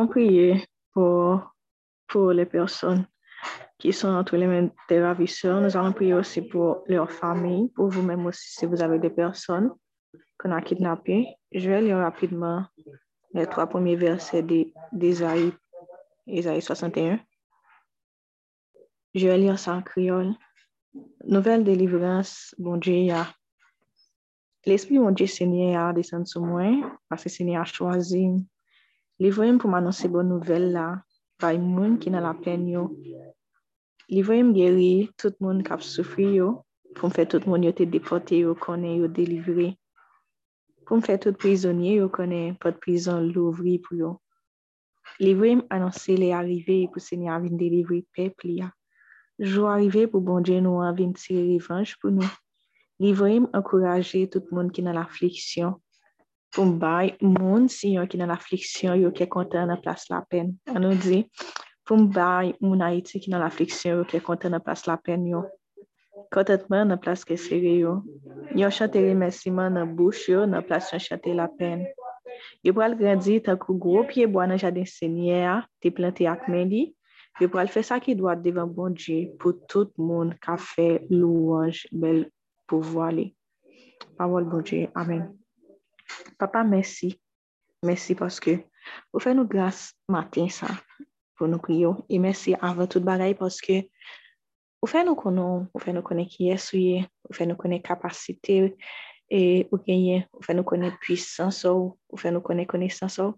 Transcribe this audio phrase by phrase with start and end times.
[0.00, 1.54] On prier pour,
[2.08, 3.06] pour les personnes
[3.78, 5.60] qui sont entre les mains des ravisseurs.
[5.60, 9.70] Nous allons prier aussi pour leur famille, pour vous-même aussi si vous avez des personnes
[10.36, 11.28] qu'on a kidnappées.
[11.52, 12.64] Je vais lire rapidement
[13.34, 14.44] les trois premiers versets
[14.92, 15.52] d'Ésaïe,
[16.26, 17.20] Ésaïe 61.
[19.14, 20.34] Je vais lire ça en créole.
[21.24, 23.12] Nouvelle délivrance, bon Dieu,
[24.66, 26.64] l'Esprit, mon Dieu, Seigneur, a descendu sur moi,
[27.08, 28.44] parce que Seigneur a choisi
[29.22, 30.86] Li voyem pou manonse bon nouvel la,
[31.40, 32.88] bay moun ki nan la pen yo.
[34.10, 36.48] Li voyem geri tout moun kap soufri yo,
[36.96, 39.68] pou mfe tout moun yo te depote yo konen yo delivre.
[40.84, 44.10] Pou mfe tout prizonye yo konen pot prizon louvri pou yo.
[45.22, 48.72] Li voyem anonse le arrive pou se ni avin delivre pepli ya.
[49.38, 52.26] Jou arrive pou bonje nou avin tire revanche pou nou.
[52.98, 55.78] Li voyem ankoraje tout moun ki nan la fliksyon.
[56.62, 60.24] Me moun Seigneur qui dans l'affliction yo qui est content dans place la
[62.60, 65.44] moun Haïti qui dans l'affliction yo qui est content dans place la peine yo.
[66.30, 67.78] Contentement dans place que sérieux
[68.54, 68.70] yo.
[68.70, 71.86] Chante remerciement dans bouche yo dans place yo chante la peine.
[72.62, 76.94] Yo pral bois dans jardin Seigneur, te planté avec Mendi.
[77.40, 79.90] Yo pral faire ça qui doit devant bon Dieu pour tout
[80.46, 82.30] a fait louange belle
[82.66, 83.34] pouvoir aller.
[84.16, 84.88] Parole bon Dieu.
[84.94, 85.34] Amen.
[86.38, 87.14] Papa, mersi.
[87.84, 88.58] Mersi paske
[89.12, 90.70] ou fè nou glas matin sa
[91.38, 91.96] pou nou kriyo.
[92.08, 93.82] E mersi avan tout bagay paske
[94.84, 98.58] ou fè nou konon, ou fè nou konen ki yesuye, ou fè nou konen kapasite
[99.32, 103.32] e ou genye, ou fè nou konen pwisansou, ou fè nou konen konesansou.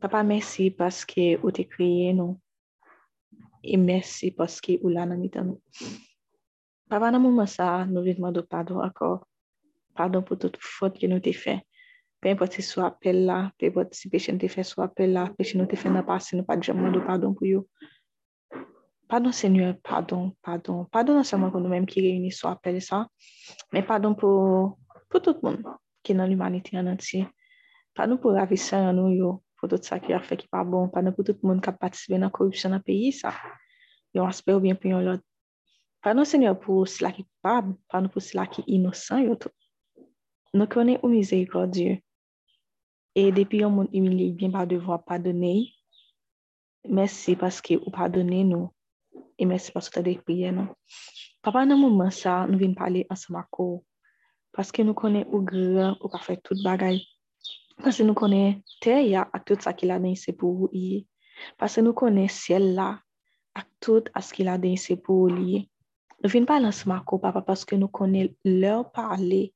[0.00, 2.38] Papa, mersi paske ou te kriye nou.
[3.60, 5.60] E mersi paske ou la nan mi tan nou.
[6.88, 9.20] Papa nan mouman sa, nou vitman do pado akor.
[10.00, 11.60] Pardon pour toute faute que nous t'ai fait.
[12.22, 15.30] Peu importe si soit appel là, peu importe si péché nous fait soit appel là,
[15.36, 17.68] péché nous fait dans passé, nous pas de pardon pour vous.
[19.06, 20.86] Pardon Seigneur, pardon, pardon.
[20.86, 23.08] Pardon non seulement pour nous-mêmes qui réunissent soit appel ça,
[23.74, 24.78] mais pardon pour,
[25.10, 25.62] pour tout le monde
[26.02, 27.28] qui est dans l'humanité en entier.
[27.94, 30.88] Pardon pour ravisseur en nous, pour tout ça qui a fait qui pas bon.
[30.88, 33.34] Pardon pour tout le monde qui a participé dans la corruption dans le pays, ça.
[34.14, 35.24] Yo, aspect ou bien pour l'autre.
[36.00, 39.50] Pardon Seigneur pour cela qui est coupable, pardon pour cela qui est innocent, tout.
[40.52, 41.98] Nous connaissons au miséricordieux.
[43.14, 45.72] Et depuis on monde humilié, bien pas devoir pardonner.
[46.88, 48.70] Merci parce que vous pardonnez nous.
[49.38, 50.68] Et merci parce que vous avez prié nous.
[51.40, 53.44] Papa, dans moment ça, nous venons parler ensemble
[54.52, 57.06] Parce que nous connaissons au grand, au pas fait tout bagaille.
[57.82, 60.70] Parce que nous connaissons terre et tout ça qu'il a donné, c'est pour vous.
[61.58, 63.00] Parce que nous connaissons ciel là,
[63.54, 65.38] à tout ce qu'il a donné, c'est pour vous.
[65.38, 65.66] Nous
[66.24, 69.54] venons parler ensemble papa, parce que nous connaissons leur parler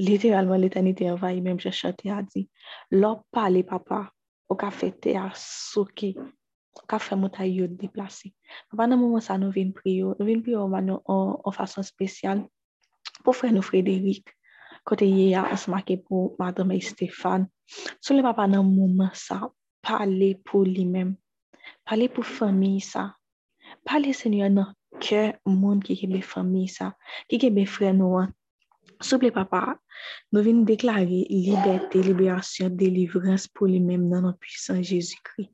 [0.00, 2.46] littéralement l'éternité envahie, même j'ai chanté à dire,
[2.90, 4.10] l'or parler papa,
[4.48, 8.34] au café fait à souki, au café fait montagne déplacer.
[8.70, 12.46] Papa, dans moment ça, nous venons prier, nous venons prier en, en façon spéciale
[13.22, 14.26] pour frère nous Frédéric,
[14.84, 17.46] côté hier, on se marqué pour madame et Stéphane.
[18.00, 19.50] Sur le papa, dans moment ça,
[19.82, 21.16] parler pour lui-même,
[21.84, 23.16] parler pour famille ça,
[23.84, 26.96] parler Seigneur dans cœur monde qui est famille ça,
[27.28, 28.16] qui est frère nous
[29.00, 29.78] Souple papa,
[30.34, 35.46] nou vin deklare liberté, liberasyon, delivrans pou li mem nan an pwisan Jésus-Kri.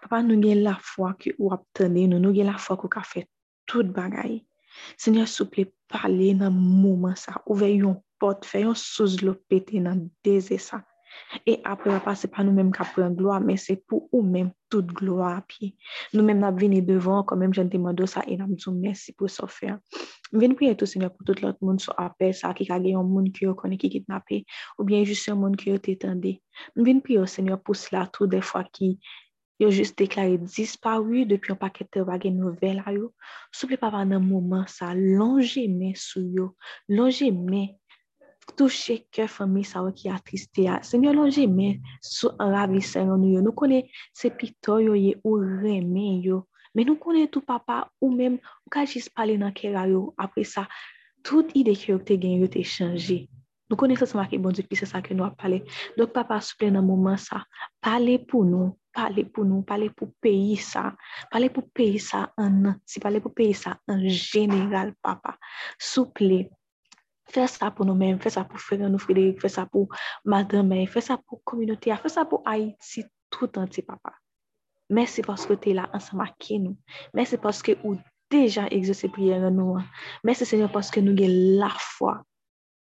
[0.00, 2.88] Papa nou gen la fwa ki ou ap tende nou, nou gen la fwa ki
[2.88, 3.28] ou ka fet
[3.68, 4.38] tout bagay.
[4.96, 10.06] Senyor souple pale nan mouman sa, ouve yon pot, fe yon souz lo pete nan
[10.24, 10.80] deze sa.
[11.46, 14.52] E apre pa se pa nou menm ka pren gloa, men se pou ou menm
[14.72, 15.72] tout gloa api.
[16.14, 19.30] Nou menm nap vini devan, kon menm jen temando sa e nam djou mersi pou
[19.30, 19.74] so fe.
[20.34, 23.28] Veni priye tou senyor pou tout lot moun so apel sa ki kage yon moun
[23.34, 24.40] ki yo konen ki kitnape
[24.78, 26.32] ou bien jist yon moun ki yo tetande.
[26.74, 28.96] Veni priye senyor pou sla tou defwa ki
[29.62, 33.12] yo jist deklare disparu depi yon paket te wage nouvel a yo.
[33.54, 36.48] Souple pa pa nan mouman sa, longe men sou yo,
[36.90, 37.70] longe men
[38.56, 43.06] sous yo, longez mes toucher cœur famille ça qui attristé Seigneur longe mais sous ravisseur
[43.06, 44.94] nous nous connaît ces pito yo
[45.24, 46.46] ou remé yo.
[46.74, 50.14] Mais nous connaît tout papa ou même ou ka juste parler dans cœur yo.
[50.16, 50.68] Après ça
[51.22, 53.28] toute idée que tu gagné yo t'es changé
[53.70, 55.64] nous connaissons ça marqué bon Dieu c'est ça que nous a parlé.
[55.96, 57.44] Donc papa s'il plaît dans moment ça
[57.80, 60.94] parler pour nous parler pour nous parler pour pays ça
[61.30, 65.38] parler pour pays ça en si parler pour pays ça en général papa
[67.32, 69.88] Fè sa pou nou men, fè sa pou fè nan nou Frédéric, fè sa pou
[70.28, 74.12] madame, fè sa pou kominote, fè sa pou Haïti tout an ti papa.
[74.92, 76.76] Mè se paske te la ansama ki nou.
[77.16, 77.96] Mè se paske ou
[78.32, 79.88] deja egzose priye nan nou an.
[80.24, 82.18] Mè se senyo paske nou gen la fwa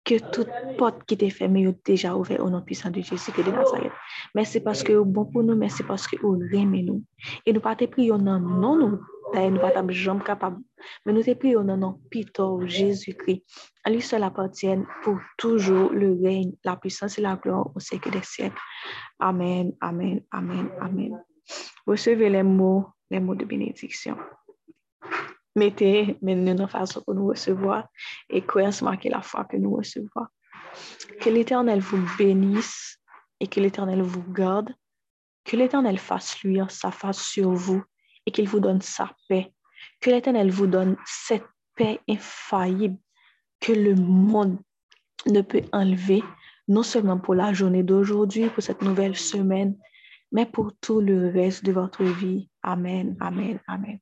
[0.05, 3.45] ke tout pot ki te fèmè yo deja ouve ou nan pisan de Jésus ke
[3.47, 3.95] de Nazaret.
[4.35, 6.99] Mè se paske ou bon pou nou, mè se paske ou reme nou.
[7.47, 8.99] E nou pate priyo nan non nou,
[9.31, 10.59] ta e nou pata jom kapab
[11.05, 13.43] mais nous te prions non, non, Pito, Jésus-Christ.
[13.83, 18.11] À lui seul appartiennent pour toujours le règne, la puissance et la gloire au siècle
[18.11, 18.61] des siècles.
[19.19, 21.23] Amen, amen, amen, amen.
[21.85, 24.17] Recevez les mots, les mots de bénédiction
[25.55, 27.87] mettez maintenant de façon pour nous recevoir
[28.29, 30.27] et croyez marquer la foi que nous recevons.
[31.21, 32.99] Que l'Éternel vous bénisse
[33.39, 34.73] et que l'Éternel vous garde.
[35.45, 37.83] Que l'Éternel fasse luire sa face sur vous
[38.25, 39.53] et qu'il vous donne sa paix.
[40.05, 42.99] Que l'Éternel vous donne cette paix infaillible
[43.59, 44.59] que le monde
[45.25, 46.21] ne peut enlever,
[46.67, 49.75] non seulement pour la journée d'aujourd'hui, pour cette nouvelle semaine,
[50.31, 52.47] mais pour tout le reste de votre vie.
[52.61, 53.97] Amen, amen, amen.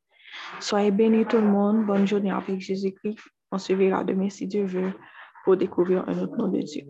[0.59, 1.85] Soyez bénis tout le monde.
[1.85, 3.19] Bonne journée avec Jésus-Christ.
[3.53, 4.91] On se verra demain si Dieu veut
[5.45, 6.83] pour découvrir un autre nom de Dieu.